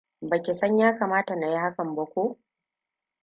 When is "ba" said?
0.21-0.41, 1.95-2.05